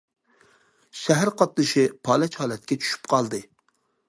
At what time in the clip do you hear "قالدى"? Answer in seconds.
3.15-3.45